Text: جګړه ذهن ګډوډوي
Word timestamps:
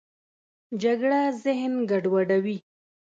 جګړه 0.81 1.19
ذهن 1.43 1.73
ګډوډوي 1.89 2.57